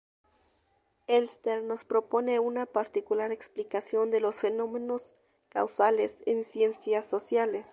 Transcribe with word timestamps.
Elster 1.05 1.61
nos 1.61 1.85
propone 1.85 2.39
una 2.39 2.65
particular 2.65 3.31
explicación 3.31 4.09
de 4.09 4.19
los 4.19 4.39
fenómenos 4.39 5.15
causales 5.51 6.23
en 6.25 6.43
ciencias 6.43 7.07
sociales. 7.07 7.67